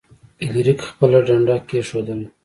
[0.37, 2.27] فلیریک خپله ډنډه کیښودله.